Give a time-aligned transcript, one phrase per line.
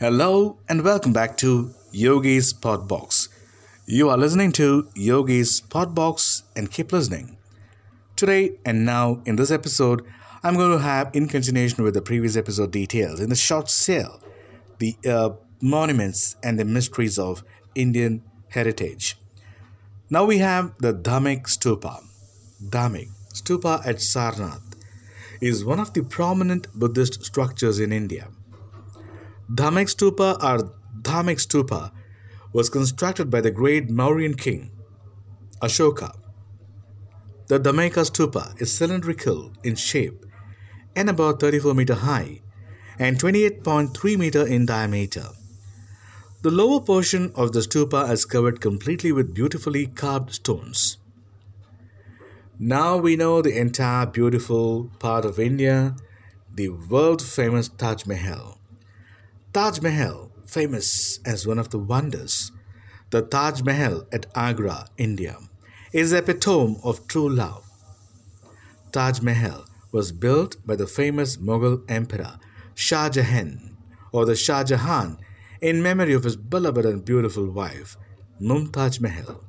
[0.00, 3.28] Hello and welcome back to Yogi's Podbox.
[3.84, 7.36] You are listening to Yogi's Podbox and keep listening.
[8.16, 10.02] Today and now in this episode,
[10.42, 14.22] I'm going to have, in continuation with the previous episode details, in the short sale,
[14.78, 17.44] the uh, monuments and the mysteries of
[17.74, 19.18] Indian heritage.
[20.08, 22.02] Now we have the Dhamek Stupa.
[22.64, 24.62] Dhamek Stupa at Sarnath
[25.42, 28.28] is one of the prominent Buddhist structures in India.
[29.52, 30.72] Dhamek Stupa or
[31.02, 31.90] Dhamek Stupa
[32.52, 34.70] was constructed by the great Mauryan king
[35.60, 36.14] Ashoka.
[37.48, 40.24] The Dhameka Stupa is cylindrical in shape
[40.94, 42.42] and about 34 meter high
[42.96, 45.26] and 28.3 meter in diameter.
[46.42, 50.96] The lower portion of the stupa is covered completely with beautifully carved stones.
[52.56, 55.96] Now we know the entire beautiful part of India,
[56.54, 58.59] the world famous Taj Mahal.
[59.52, 62.52] Taj Mahal, famous as one of the wonders,
[63.10, 65.38] the Taj Mahal at Agra, India,
[65.92, 67.68] is the epitome of true love.
[68.92, 72.38] Taj Mahal was built by the famous Mughal emperor
[72.76, 73.76] Shah Jahan
[74.12, 75.18] or the Shah Jahan
[75.60, 77.96] in memory of his beloved and beautiful wife,
[78.40, 79.42] Mumtaz Mahal.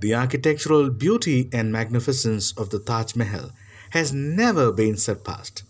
[0.00, 3.52] The architectural beauty and magnificence of the Taj Mahal
[3.90, 5.62] has never been surpassed.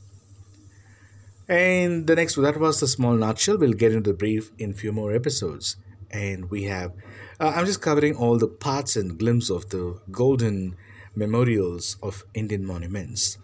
[1.49, 3.57] And the next, that was the small nutshell.
[3.57, 5.77] We'll get into the brief in few more episodes.
[6.11, 6.93] And we have,
[7.41, 10.77] uh, I'm just covering all the parts and glimpse of the golden
[11.15, 13.39] memorials of Indian monuments.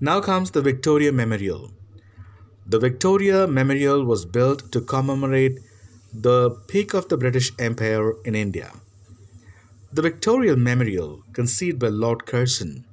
[0.00, 1.70] Now comes the Victoria Memorial.
[2.66, 5.58] The Victoria Memorial was built to commemorate
[6.12, 8.72] the peak of the British Empire in India.
[9.92, 12.84] The Victoria Memorial, conceived by Lord Curzon,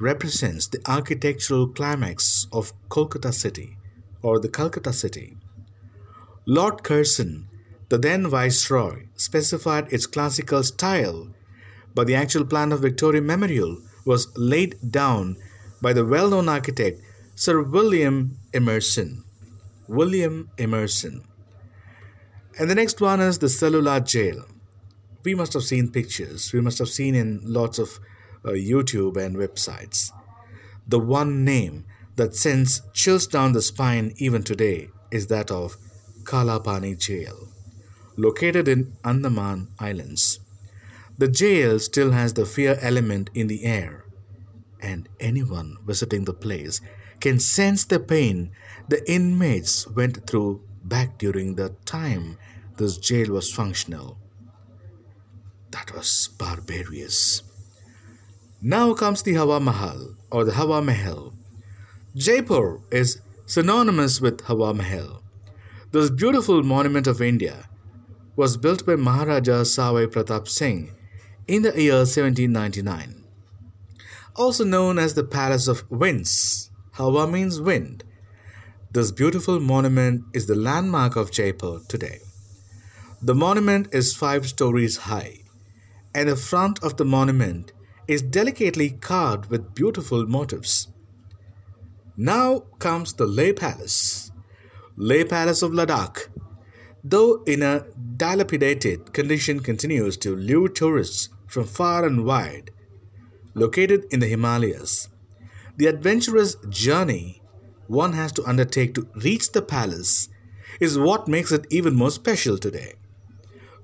[0.00, 3.76] represents the architectural climax of Kolkata city
[4.22, 5.36] or the Calcutta city.
[6.46, 7.48] Lord Curzon,
[7.88, 11.28] the then Viceroy, specified its classical style,
[11.94, 15.36] but the actual plan of Victoria Memorial was laid down
[15.80, 17.00] by the well known architect
[17.34, 19.24] Sir William Emerson.
[19.88, 21.24] William Emerson.
[22.58, 24.44] And the next one is the cellular jail.
[25.24, 27.98] We must have seen pictures, we must have seen in lots of
[28.44, 30.12] Uh, YouTube and websites.
[30.86, 35.78] The one name that sends chills down the spine even today is that of
[36.24, 37.48] Kalapani Jail,
[38.16, 40.40] located in Andaman Islands.
[41.16, 44.04] The jail still has the fear element in the air,
[44.78, 46.82] and anyone visiting the place
[47.20, 48.50] can sense the pain
[48.88, 52.36] the inmates went through back during the time
[52.76, 54.18] this jail was functional.
[55.70, 57.42] That was barbarous.
[58.66, 61.34] Now comes the Hawa Mahal or the Hawa Mahal.
[62.16, 65.22] Jaipur is synonymous with Hawa Mahal.
[65.92, 67.68] This beautiful monument of India
[68.36, 70.94] was built by Maharaja Sawai Pratap Singh
[71.46, 73.22] in the year 1799.
[74.34, 78.02] Also known as the Palace of Winds, Hawa means wind.
[78.90, 82.20] This beautiful monument is the landmark of Jaipur today.
[83.20, 85.40] The monument is five stories high,
[86.14, 87.74] and the front of the monument
[88.06, 90.88] is delicately carved with beautiful motifs.
[92.16, 94.30] Now comes the Leh Palace.
[94.96, 96.28] Leh Palace of Ladakh,
[97.02, 102.70] though in a dilapidated condition, continues to lure tourists from far and wide.
[103.54, 105.08] Located in the Himalayas,
[105.76, 107.42] the adventurous journey
[107.86, 110.28] one has to undertake to reach the palace
[110.80, 112.94] is what makes it even more special today.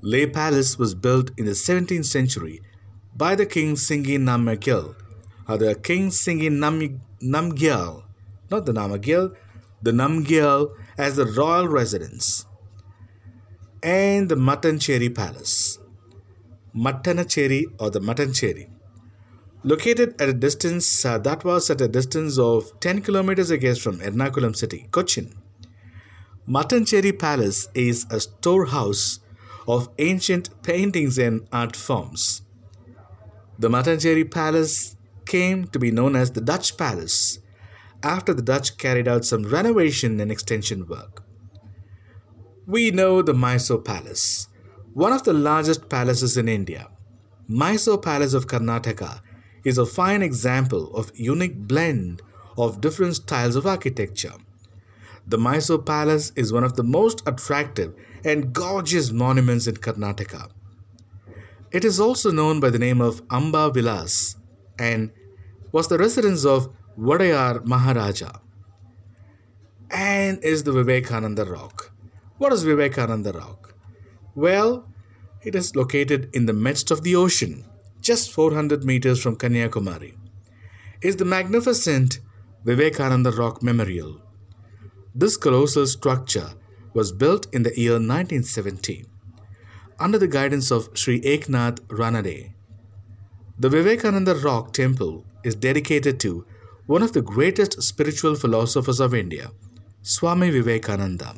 [0.01, 2.63] Leh Palace was built in the 17th century
[3.21, 4.95] by the King Singi Namgyal,
[5.47, 8.05] or the King Singi Nam- Namgyal,
[8.51, 9.37] not the Namagyal,
[9.83, 12.47] the Namgyal as the royal residence,
[13.83, 15.79] and the Mattancherry Palace.
[16.75, 18.71] Mattanacheri or the Mattancherry
[19.65, 23.77] Located at a distance uh, that was at a distance of 10 kilometers, I guess,
[23.77, 25.35] from Ernakulam city, Cochin.
[26.49, 29.21] Mattancherry Palace is a storehouse
[29.69, 32.43] of ancient paintings and art forms.
[33.60, 34.97] The Mattancherry Palace
[35.27, 37.41] came to be known as the Dutch Palace
[38.03, 41.22] after the Dutch carried out some renovation and extension work.
[42.66, 44.48] We know the Mysore Palace,
[44.95, 46.89] one of the largest palaces in India.
[47.48, 49.21] Mysore Palace of Karnataka
[49.63, 52.22] is a fine example of unique blend
[52.56, 54.36] of different styles of architecture.
[55.27, 60.48] The Mysore Palace is one of the most attractive and gorgeous monuments in Karnataka.
[61.72, 64.34] It is also known by the name of Amba Vilas
[64.77, 65.13] and
[65.71, 68.41] was the residence of Wadiyar Maharaja
[69.89, 71.93] and is the Vivekananda Rock.
[72.39, 73.75] What is Vivekananda Rock?
[74.34, 74.89] Well,
[75.45, 77.65] it is located in the midst of the ocean,
[78.01, 80.16] just 400 meters from Kanyakumari.
[81.03, 82.19] Is the magnificent
[82.65, 84.21] Vivekananda Rock Memorial.
[85.15, 86.51] This colossal structure
[86.95, 89.09] was built in the year 1970
[90.01, 92.53] under the guidance of Sri Eknath Ranade.
[93.59, 96.47] The Vivekananda Rock Temple is dedicated to
[96.87, 99.51] one of the greatest spiritual philosophers of India,
[100.03, 101.35] Swami Vivekananda.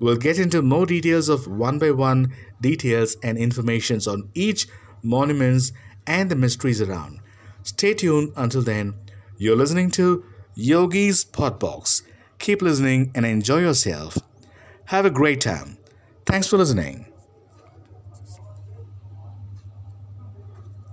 [0.00, 4.66] We'll get into more details of one by one details and informations on each
[5.02, 5.72] monuments
[6.06, 7.20] and the mysteries around.
[7.62, 8.94] Stay tuned until then.
[9.38, 10.24] You're listening to
[10.54, 12.02] Yogi's Podbox.
[12.38, 14.18] Keep listening and enjoy yourself.
[14.86, 15.78] Have a great time.
[16.26, 17.13] Thanks for listening.